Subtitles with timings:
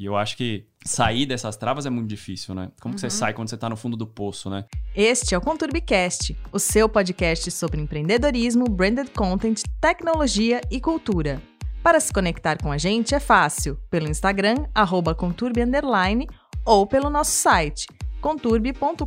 [0.00, 2.70] E eu acho que sair dessas travas é muito difícil, né?
[2.80, 4.64] Como que você sai quando você tá no fundo do poço, né?
[4.96, 11.42] Este é o Conturbicast, o seu podcast sobre empreendedorismo, branded content, tecnologia e cultura.
[11.82, 16.26] Para se conectar com a gente é fácil, pelo Instagram, arroba conturbi underline,
[16.64, 17.86] ou pelo nosso site,
[18.22, 19.04] conturbi.com.br.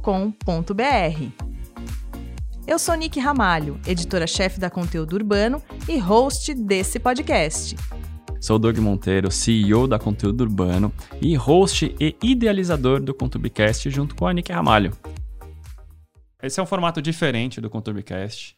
[2.68, 7.76] Eu sou Nick Ramalho, editora-chefe da Conteúdo Urbano e host desse podcast.
[8.44, 14.28] Sou Doug Monteiro, CEO da Conteúdo Urbano e host e idealizador do Conturbicast junto com
[14.28, 14.92] a Nick Ramalho.
[16.42, 18.58] Esse é um formato diferente do Conturbicast.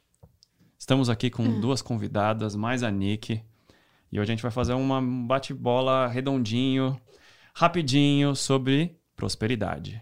[0.75, 3.39] Estamos aqui com duas convidadas, mais a Nick.
[4.11, 6.99] E hoje a gente vai fazer uma um bate-bola redondinho,
[7.53, 10.01] rapidinho, sobre prosperidade.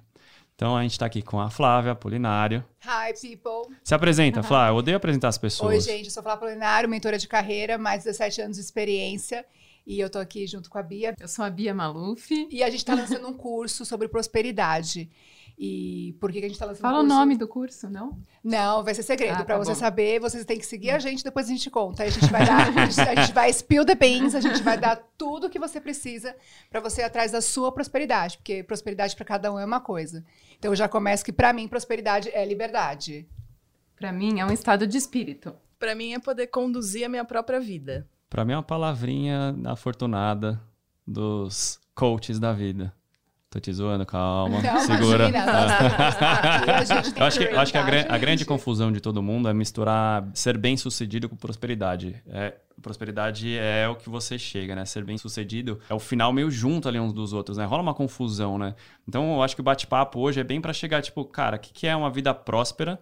[0.56, 2.64] Então a gente está aqui com a Flávia Polinário.
[2.86, 3.76] Hi, people.
[3.84, 4.72] Se apresenta, Flávia.
[4.72, 5.74] Eu odeio apresentar as pessoas.
[5.74, 6.06] Oi, gente.
[6.06, 9.46] Eu sou Flávia Polinário, mentora de carreira, mais de 17 anos de experiência.
[9.86, 11.14] E eu tô aqui junto com a Bia.
[11.20, 12.32] Eu sou a Bia Maluf.
[12.50, 15.10] E a gente tá lançando um curso sobre prosperidade.
[15.58, 17.16] E por que, que a gente tá lançando Fala um o curso?
[17.20, 18.18] nome do curso, não?
[18.44, 19.34] Não, vai ser segredo.
[19.42, 19.78] Ah, pra tá você bom.
[19.78, 22.02] saber, vocês têm que seguir a gente, depois a gente conta.
[22.04, 24.64] Aí a gente vai dar, a gente, a gente vai spill the beans, a gente
[24.64, 26.36] vai dar tudo que você precisa
[26.72, 28.38] pra você ir atrás da sua prosperidade.
[28.38, 30.26] Porque prosperidade pra cada um é uma coisa.
[30.58, 33.28] Então eu já começo que pra mim prosperidade é liberdade.
[33.96, 35.54] Pra mim é um estado de espírito.
[35.78, 38.08] Para mim é poder conduzir a minha própria vida.
[38.34, 40.60] Pra mim é uma palavrinha afortunada
[41.06, 42.92] dos coaches da vida.
[43.48, 44.60] Tô te zoando, calma.
[44.60, 45.30] Não, segura.
[45.30, 48.18] imagina, nós temos aqui, a gente tem Eu acho que, acho que a, gran- a
[48.18, 52.20] grande confusão de todo mundo é misturar ser bem sucedido com prosperidade.
[52.28, 54.84] É, prosperidade é o que você chega, né?
[54.86, 57.66] Ser bem sucedido é o final meio junto ali uns dos outros, né?
[57.66, 58.74] Rola uma confusão, né?
[59.08, 61.72] Então eu acho que o bate-papo hoje é bem pra chegar, tipo, cara, o que,
[61.72, 63.00] que é uma vida próspera?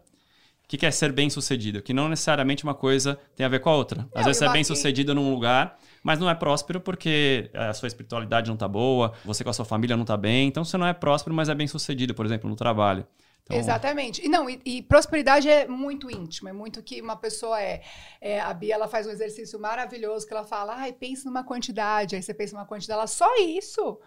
[0.71, 1.81] O que, que é ser bem sucedido?
[1.81, 4.07] Que não necessariamente uma coisa tem a ver com a outra.
[4.15, 7.73] Às Não, vezes você é bem sucedido num lugar, mas não é próspero porque a
[7.73, 10.47] sua espiritualidade não tá boa, você com a sua família não tá bem.
[10.47, 13.05] Então você não é próspero, mas é bem sucedido, por exemplo, no trabalho.
[13.45, 14.25] Então, Exatamente.
[14.25, 17.81] E não, e, e prosperidade é muito íntimo, é muito que uma pessoa é,
[18.19, 18.39] é.
[18.39, 22.15] A Bia ela faz um exercício maravilhoso que ela fala, ai, pensa numa quantidade.
[22.15, 23.99] Aí você pensa numa quantidade, ela só isso.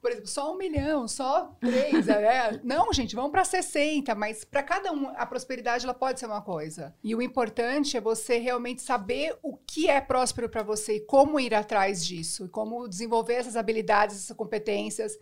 [0.00, 2.60] Por exemplo, só um milhão, só três, né?
[2.64, 6.42] Não, gente, vamos para 60, mas para cada um, a prosperidade ela pode ser uma
[6.42, 6.92] coisa.
[7.04, 11.38] E o importante é você realmente saber o que é próspero para você e como
[11.38, 15.16] ir atrás disso, e como desenvolver essas habilidades, essas competências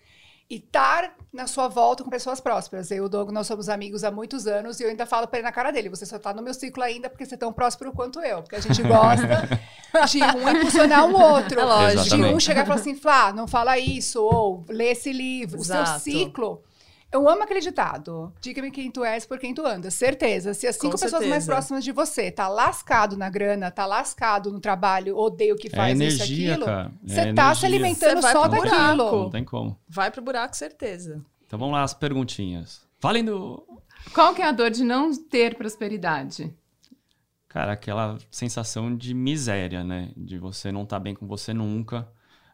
[0.51, 2.91] e estar na sua volta com pessoas prósperas.
[2.91, 5.39] Eu e o Doug, nós somos amigos há muitos anos e eu ainda falo pra
[5.39, 7.53] ele na cara dele, você só tá no meu ciclo ainda porque você é tão
[7.53, 8.43] próspero quanto eu.
[8.43, 9.49] Porque a gente gosta
[10.11, 11.61] de um impulsionar o outro.
[11.61, 12.17] É lógico.
[12.17, 15.61] De um chegar e falar assim, Flá, não fala isso, ou lê esse livro.
[15.61, 16.01] O seu Exato.
[16.01, 16.63] ciclo...
[17.13, 18.33] Eu amo aquele ditado.
[18.41, 19.95] Diga-me quem tu és por quem tu andas.
[19.95, 20.55] Certeza.
[20.55, 21.47] Se as Com cinco pessoas mais certeza.
[21.47, 25.71] próximas de você tá lascado na grana, tá lascado no trabalho, odeia o que é
[25.71, 26.93] faz isso energia, aquilo, cara.
[27.05, 27.69] É você tá se energia.
[27.69, 28.69] alimentando Você vai só buraco.
[28.69, 29.23] daquilo.
[29.25, 29.77] Não tem como.
[29.89, 31.21] Vai pro buraco, certeza.
[31.47, 32.83] Então vamos lá, as perguntinhas.
[33.01, 33.67] Falem do.
[34.15, 36.55] Qual que é a dor de não ter prosperidade?
[37.49, 40.13] Cara, aquela sensação de miséria, né?
[40.17, 42.09] De você não estar bem com você nunca,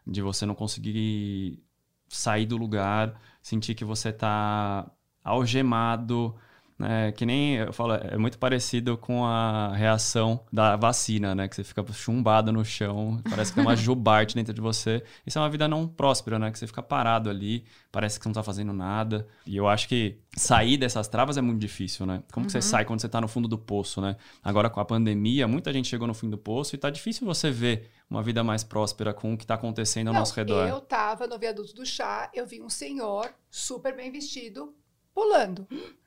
[0.05, 1.61] de você não conseguir
[2.09, 4.91] sair do lugar, sentir que você tá
[5.23, 6.35] algemado,
[6.77, 7.11] né?
[7.11, 11.47] Que nem eu falo, é muito parecido com a reação da vacina, né?
[11.47, 15.03] Que você fica chumbado no chão, parece que tem uma jubarte dentro de você.
[15.25, 16.51] Isso é uma vida não próspera, né?
[16.51, 19.27] Que você fica parado ali, parece que você não tá fazendo nada.
[19.45, 22.21] E eu acho que sair dessas travas é muito difícil, né?
[22.31, 24.15] Como que você sai quando você tá no fundo do poço, né?
[24.43, 27.49] Agora com a pandemia, muita gente chegou no fim do poço e tá difícil você
[27.49, 30.67] ver uma vida mais próspera com o que tá acontecendo ao Não, nosso redor.
[30.67, 34.73] Eu tava no viaduto do chá, eu vi um senhor super bem vestido
[35.13, 35.67] pulando.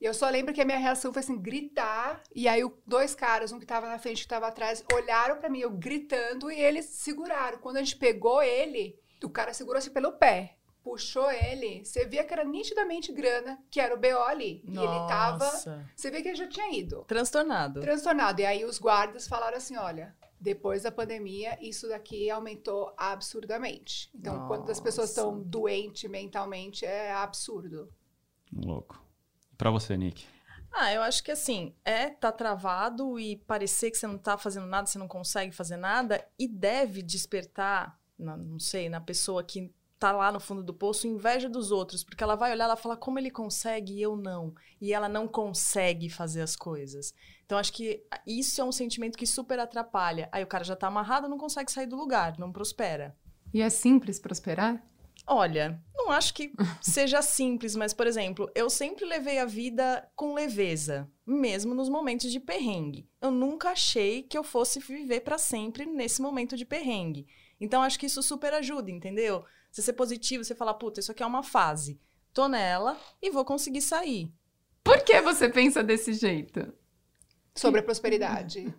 [0.00, 2.22] E eu só lembro que a minha reação foi assim, gritar.
[2.34, 5.50] E aí, dois caras, um que tava na frente e que tava atrás, olharam pra
[5.50, 7.58] mim, eu gritando, e eles seguraram.
[7.58, 10.56] Quando a gente pegou ele, o cara segurou assim pelo pé.
[10.82, 14.64] Puxou ele, você via que era nitidamente grana, que era o BO ali.
[14.64, 15.44] E ele tava.
[15.44, 15.86] Nossa.
[15.94, 17.80] Você vê que ele já tinha ido Transtornado.
[17.82, 18.40] transtornado.
[18.40, 24.10] E aí os guardas falaram assim: olha, depois da pandemia, isso daqui aumentou absurdamente.
[24.14, 25.20] Então, quando as pessoas Nossa.
[25.20, 27.92] estão doentes mentalmente, é absurdo.
[28.50, 29.09] Louco.
[29.60, 30.24] Pra você, Nick.
[30.72, 34.66] Ah, eu acho que assim, é tá travado e parecer que você não tá fazendo
[34.66, 39.70] nada, você não consegue fazer nada, e deve despertar, na- não sei, na pessoa que
[39.98, 42.96] tá lá no fundo do poço, inveja dos outros, porque ela vai olhar, ela fala
[42.96, 47.12] como ele consegue e eu não, e ela não consegue fazer as coisas.
[47.44, 50.26] Então acho que isso é um sentimento que super atrapalha.
[50.32, 53.14] Aí o cara já tá amarrado, não consegue sair do lugar, não prospera.
[53.52, 54.82] E é simples prosperar?
[55.32, 60.34] Olha, não acho que seja simples, mas, por exemplo, eu sempre levei a vida com
[60.34, 63.08] leveza, mesmo nos momentos de perrengue.
[63.20, 67.28] Eu nunca achei que eu fosse viver para sempre nesse momento de perrengue.
[67.60, 69.44] Então, acho que isso super ajuda, entendeu?
[69.70, 72.00] Você ser positivo, você falar, puta, isso aqui é uma fase.
[72.32, 74.32] Tô nela e vou conseguir sair.
[74.82, 76.72] Por que você pensa desse jeito?
[77.54, 78.74] Sobre a prosperidade.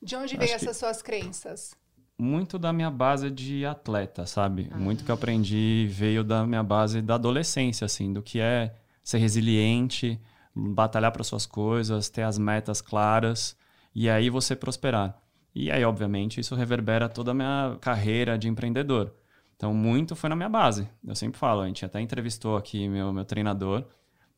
[0.00, 1.74] De onde vem Acho que- essas suas crenças?
[2.20, 4.70] Muito da minha base de atleta, sabe?
[4.76, 9.16] Muito que eu aprendi veio da minha base da adolescência, assim, do que é ser
[9.16, 10.20] resiliente,
[10.54, 13.56] batalhar para suas coisas, ter as metas claras
[13.94, 15.18] e aí você prosperar.
[15.54, 19.14] E aí, obviamente, isso reverbera toda a minha carreira de empreendedor.
[19.56, 20.86] Então, muito foi na minha base.
[21.02, 23.86] Eu sempre falo, a gente até entrevistou aqui meu, meu treinador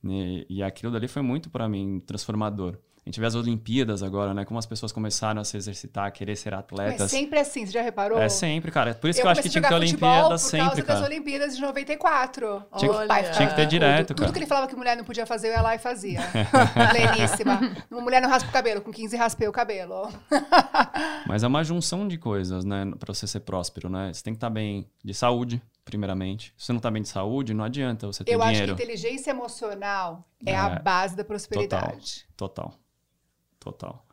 [0.04, 2.76] e, e aquilo dali foi muito para mim transformador.
[3.04, 4.44] A gente vê as Olimpíadas agora, né?
[4.44, 7.10] Como as pessoas começaram a se exercitar, a querer ser atletas.
[7.10, 8.16] sempre assim, você já reparou?
[8.16, 8.94] É sempre, cara.
[8.94, 11.02] Por isso que eu acho que tinha que ter Olimpíada por sempre, causa das.
[11.10, 12.64] Olimpíadas de 94.
[12.76, 14.32] Tinha que- pai tinha que ter direto, Tudo cara.
[14.32, 16.20] que ele falava que mulher não podia fazer, eu ia lá e fazia.
[16.92, 17.58] Pleníssima.
[17.90, 20.08] Uma mulher não raspa o cabelo, com 15 raspei o cabelo.
[21.26, 22.84] Mas é uma junção de coisas, né?
[23.00, 24.12] Pra você ser próspero, né?
[24.12, 26.52] Você tem que estar bem de saúde, primeiramente.
[26.56, 28.72] Se você não tá bem de saúde, não adianta você ter Eu acho que dinheiro.
[28.74, 32.26] inteligência emocional é, É, a base da prosperidade.
[32.36, 32.74] Total.
[33.58, 34.04] Total.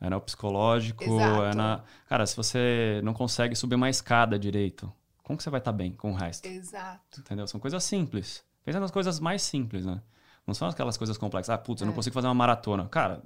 [0.00, 1.42] É no psicológico, Exato.
[1.44, 1.82] é na...
[2.08, 4.92] Cara, se você não consegue subir uma escada direito,
[5.22, 6.46] como que você vai estar bem com o resto?
[6.46, 7.20] Exato.
[7.20, 7.46] Entendeu?
[7.46, 8.44] São coisas simples.
[8.64, 10.00] Pensa nas coisas mais simples, né?
[10.44, 11.50] Não são aquelas coisas complexas.
[11.54, 11.94] Ah, putz, eu não É.
[11.96, 12.88] consigo fazer uma maratona.
[12.88, 13.22] Cara,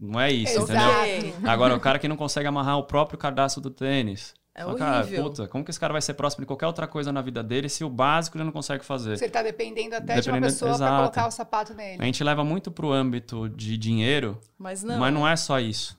[0.00, 1.06] não é isso, Exato.
[1.08, 1.50] entendeu?
[1.50, 4.32] Agora, o cara que não consegue amarrar o próprio cadastro do tênis.
[4.58, 5.24] É Fala, cara, horrível.
[5.24, 7.68] puta, como que esse cara vai ser próximo em qualquer outra coisa na vida dele
[7.68, 9.18] se o básico ele não consegue fazer?
[9.18, 10.96] Você tá dependendo até de uma Dependendo- pessoa pra exato.
[11.02, 12.02] colocar o sapato A nele.
[12.04, 14.98] gente leva muito pro âmbito de dinheiro, Mas não.
[14.98, 15.98] mas não é só isso.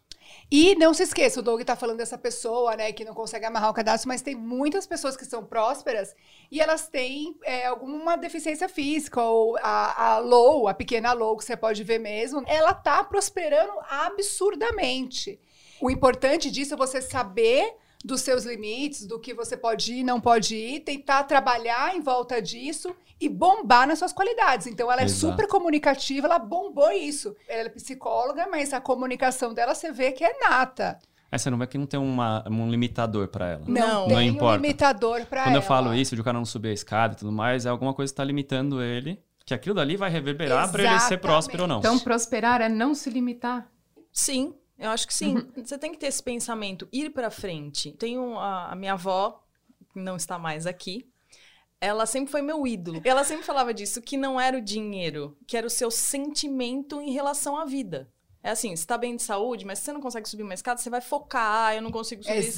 [0.50, 3.69] E não se esqueça, o Doug tá falando dessa pessoa, né, que não consegue amarrar
[3.69, 6.15] o cadastro, mas tem muitas pessoas que são prósperas
[6.50, 11.44] e elas têm é, alguma deficiência física, ou a, a Low, a pequena Low, que
[11.44, 15.39] você pode ver mesmo, ela tá prosperando absurdamente.
[15.81, 20.19] O importante disso é você saber dos seus limites, do que você pode ir, não
[20.21, 24.67] pode ir, tentar trabalhar em volta disso e bombar nas suas qualidades.
[24.67, 25.31] Então, ela é Exato.
[25.33, 27.35] super comunicativa, ela bombou isso.
[27.47, 30.99] Ela é psicóloga, mas a comunicação dela você vê que é nata.
[31.29, 33.63] Aí você não vê que não tem uma, um limitador pra ela.
[33.67, 34.05] Não.
[34.07, 34.55] tem Não um importa.
[34.61, 35.63] limitador pra Quando ela.
[35.63, 37.94] eu falo isso, de o cara não subir a escada e tudo mais, é alguma
[37.94, 41.67] coisa que tá limitando ele, que aquilo dali vai reverberar pra ele ser próspero ou
[41.67, 41.79] não.
[41.79, 43.67] Então, prosperar é não se limitar.
[44.13, 45.35] Sim, eu acho que sim.
[45.35, 45.63] Uhum.
[45.63, 47.91] Você tem que ter esse pensamento, ir pra frente.
[47.94, 49.44] Tenho a, a minha avó,
[49.91, 51.09] que não está mais aqui.
[51.79, 53.01] Ela sempre foi meu ídolo.
[53.03, 57.12] Ela sempre falava disso, que não era o dinheiro, que era o seu sentimento em
[57.12, 58.12] relação à vida.
[58.41, 60.80] É assim, você tá bem de saúde, mas se você não consegue subir uma escada,
[60.80, 62.50] você vai focar, "Ah, eu não consigo subir Exato.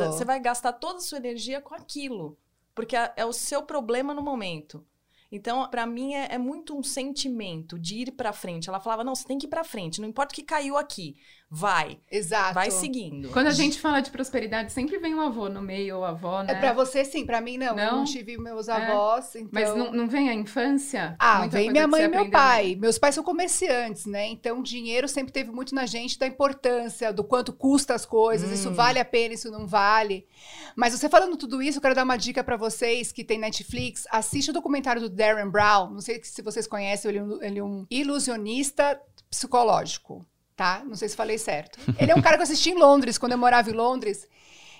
[0.00, 0.12] escada.
[0.12, 2.38] Você vai gastar toda a sua energia com aquilo.
[2.74, 4.84] Porque é, é o seu problema no momento.
[5.30, 8.68] Então, pra mim, é, é muito um sentimento de ir pra frente.
[8.68, 11.16] Ela falava, não, você tem que ir pra frente, não importa o que caiu aqui.
[11.48, 12.54] Vai, Exato.
[12.54, 13.28] vai seguindo.
[13.30, 16.42] Quando a gente fala de prosperidade, sempre vem o avô no meio, ou a avó,
[16.42, 16.52] né?
[16.52, 17.68] É pra você sim, pra mim não.
[17.68, 17.96] Eu Não?
[17.98, 19.48] não tive meus avós, então...
[19.52, 21.14] Mas não, não vem a infância?
[21.20, 22.74] Ah, Muita vem minha mãe e meu pai.
[22.74, 24.26] Meus pais são comerciantes, né?
[24.26, 28.70] Então, dinheiro sempre teve muito na gente da importância, do quanto custa as coisas, isso
[28.70, 28.74] Hum.
[28.74, 30.26] vale a pena, isso não vale.
[30.74, 34.04] Mas você falando tudo isso, eu quero dar uma dica pra vocês que tem Netflix.
[34.10, 35.90] Assiste o documentário do Darren Brown.
[35.90, 39.00] Não sei se vocês conhecem, ele é um, ele é um ilusionista
[39.30, 40.82] psicológico, tá?
[40.84, 41.78] Não sei se falei certo.
[41.98, 44.26] Ele é um cara que eu assisti em Londres, quando eu morava em Londres.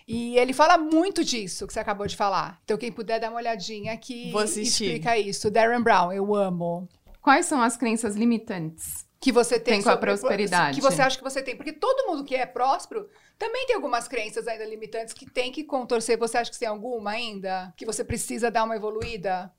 [0.09, 2.61] E ele fala muito disso que você acabou de falar.
[2.65, 4.85] Então, quem puder dar uma olhadinha aqui Vou assistir.
[4.85, 5.51] explica isso.
[5.51, 6.89] Darren Brown, eu amo
[7.21, 9.05] Quais são as crenças limitantes?
[9.19, 10.77] que você tem, Tem com a prosperidade.
[10.77, 11.57] Que você acha que você tem.
[11.57, 15.65] Porque todo mundo que é próspero também tem algumas crenças ainda limitantes que tem que
[15.65, 16.17] contorcer.
[16.19, 17.73] Você acha que tem alguma ainda?
[17.77, 19.53] Que você precisa dar uma evoluída?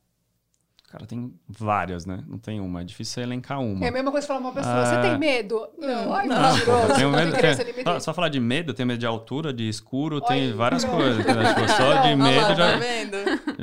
[0.90, 2.24] Cara, tem várias, né?
[2.26, 2.80] Não tem uma.
[2.80, 3.86] É difícil você elencar uma.
[3.86, 5.68] É a mesma coisa falar uma pessoa, você tem medo?
[5.78, 6.54] Não, ai, Não.
[6.54, 6.82] mentiroso.
[6.88, 7.32] Eu tenho medo.
[7.34, 10.86] tem tem- só falar de medo, eu tenho medo de altura, de escuro, tem várias
[10.86, 11.26] coisas.
[11.26, 13.18] Tipo, só de medo já, tá vendo?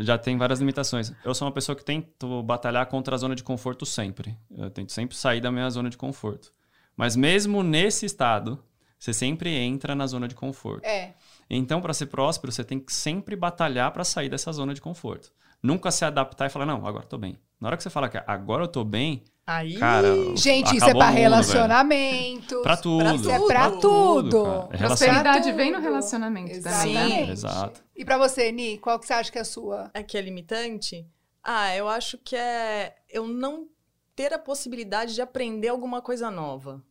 [0.04, 1.14] já tem várias limitações.
[1.25, 4.37] Eu sou uma pessoa que tento batalhar contra a zona de conforto sempre.
[4.54, 6.52] Eu tento sempre sair da minha zona de conforto.
[6.95, 8.62] Mas mesmo nesse estado,
[8.99, 10.85] você sempre entra na zona de conforto.
[10.85, 11.14] É,
[11.49, 15.33] Então, para ser próspero, você tem que sempre batalhar para sair dessa zona de conforto.
[15.64, 17.38] Nunca se adaptar e falar, não, agora eu tô bem.
[17.59, 20.09] Na hora que você fala que agora eu tô bem, Aí, cara.
[20.37, 21.23] gente, isso é acabou pra o mundo, velho.
[21.23, 22.62] relacionamentos.
[22.62, 23.30] Pra tudo.
[23.30, 24.44] É pra Pra tudo.
[24.44, 24.68] cara.
[24.73, 25.56] É Prosperidade tudo.
[25.56, 27.04] vem no relacionamento também, né?
[27.04, 27.30] Exatamente.
[27.30, 27.83] Exato.
[27.97, 29.90] E pra você, Ni, qual que você acha que é a sua?
[29.94, 31.06] é que é limitante?
[31.42, 33.66] Ah, eu acho que é eu não
[34.14, 36.83] ter a possibilidade de aprender alguma coisa nova.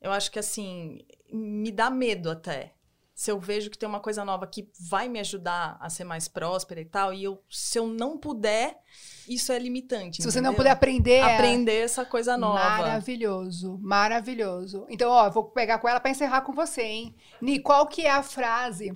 [0.00, 1.00] Eu acho que, assim,
[1.32, 2.74] me dá medo até.
[3.16, 6.28] Se eu vejo que tem uma coisa nova que vai me ajudar a ser mais
[6.28, 8.76] próspera e tal, e eu, se eu não puder,
[9.26, 10.18] isso é limitante.
[10.18, 10.56] Se você não entendeu?
[10.58, 12.58] puder aprender, é aprender essa coisa nova.
[12.58, 14.86] Maravilhoso, maravilhoso.
[14.90, 17.14] Então, ó, eu vou pegar com ela pra encerrar com você, hein?
[17.40, 18.94] Ni, qual que é a frase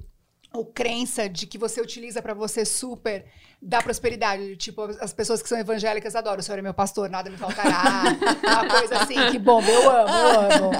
[0.53, 3.25] ou crença de que você utiliza pra você super
[3.63, 4.57] da prosperidade.
[4.57, 6.41] Tipo, as pessoas que são evangélicas adoram.
[6.41, 8.05] O Senhor é meu pastor, nada me faltará.
[8.43, 10.71] Uma coisa assim, que bom, eu amo, eu amo.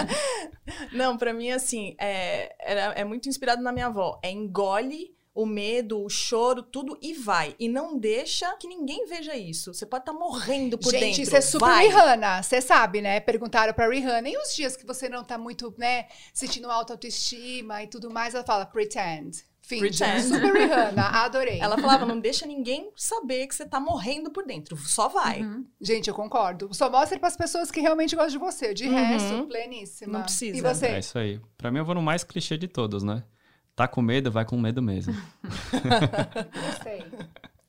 [0.93, 4.19] Não, pra mim, assim, é, era- é muito inspirado na minha avó.
[4.23, 7.55] É engole o medo, o choro, tudo e vai.
[7.59, 9.73] E não deixa que ninguém veja isso.
[9.73, 11.23] Você pode estar morrendo por Gente, dentro.
[11.23, 11.87] isso é super vai.
[11.87, 12.43] Rihanna.
[12.43, 13.21] Você sabe, né?
[13.21, 14.29] Perguntaram pra Rihanna.
[14.29, 18.35] E os dias que você não tá muito, né, sentindo alta autoestima e tudo mais,
[18.35, 19.45] ela fala, pretend.
[19.69, 20.23] Pretend.
[20.23, 21.61] Super Rihanna, adorei.
[21.61, 24.77] Ela falava, não deixa ninguém saber que você tá morrendo por dentro.
[24.77, 25.43] Só vai.
[25.43, 25.65] Uhum.
[25.81, 26.69] Gente, eu concordo.
[26.75, 28.75] Só mostre pras pessoas que realmente gostam de você.
[28.75, 28.95] De Uhum.
[28.95, 30.13] resto, pleníssima.
[30.13, 30.57] Não precisa.
[30.57, 30.87] E você?
[30.87, 31.41] É isso aí.
[31.57, 33.23] Pra mim, eu vou no mais clichê de todos, né?
[33.77, 35.15] Tá com medo, vai com medo mesmo.
[36.67, 37.05] Gostei.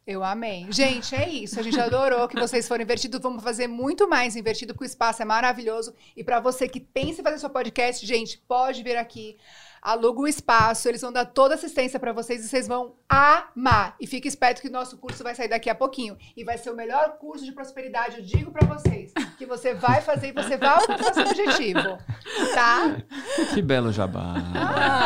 [0.05, 0.65] Eu amei.
[0.71, 1.59] Gente, é isso.
[1.59, 3.19] A gente adorou que vocês foram invertidos.
[3.21, 5.93] Vamos fazer muito mais invertido, porque o espaço é maravilhoso.
[6.17, 9.37] E pra você que pensa em fazer seu podcast, gente, pode vir aqui.
[9.81, 13.95] Aluga o espaço, eles vão dar toda a assistência pra vocês e vocês vão amar.
[13.99, 16.15] E fique esperto que o nosso curso vai sair daqui a pouquinho.
[16.37, 19.11] E vai ser o melhor curso de prosperidade, eu digo pra vocês.
[19.39, 21.97] Que você vai fazer e você vai alcançar seu objetivo.
[22.53, 22.95] Tá?
[23.53, 24.35] que belo jabá.
[24.53, 25.00] Ah,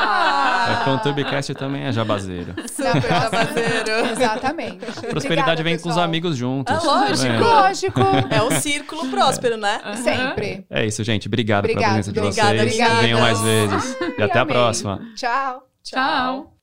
[0.82, 2.53] É, com o Tubecast também é jabazeiro.
[2.67, 3.91] super jabazeiro.
[4.12, 4.77] Exatamente.
[4.77, 6.05] Prosperidade Obrigada, vem com os pessoal.
[6.05, 6.74] amigos juntos.
[6.75, 7.22] É lógico.
[7.24, 7.44] Vendo?
[7.44, 8.00] Lógico.
[8.29, 9.82] É o círculo próspero, né?
[9.84, 9.96] Aham.
[9.98, 10.65] Sempre.
[10.70, 11.27] É isso, gente.
[11.27, 12.62] Obrigado pela Obrigado, presença de obrigada, vocês.
[12.74, 13.01] obrigada.
[13.01, 13.98] Venham mais vezes.
[14.17, 15.01] E até a próxima.
[15.15, 15.63] Tchau.
[15.84, 16.53] Tchau.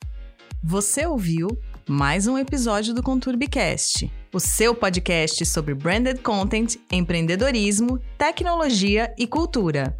[0.62, 1.49] Você ouviu
[1.88, 9.97] mais um episódio do Conturbicast, o seu podcast sobre branded content, empreendedorismo, tecnologia e cultura.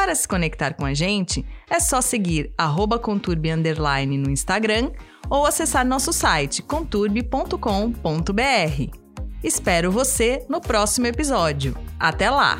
[0.00, 3.50] Para se conectar com a gente, é só seguir arroba conturbe
[4.16, 4.92] no Instagram
[5.28, 8.96] ou acessar nosso site conturbe.com.br.
[9.44, 11.76] Espero você no próximo episódio.
[11.98, 12.58] Até lá!